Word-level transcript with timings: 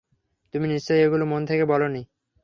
তুমি 0.53 0.65
নিশ্চয়ই 0.67 1.03
এগুলো 1.05 1.23
মন 1.25 1.41
থেকে 1.49 1.63
বলোনি! 1.65 2.01